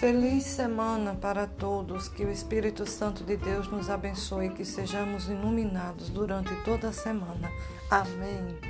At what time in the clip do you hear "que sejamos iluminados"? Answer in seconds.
4.50-6.08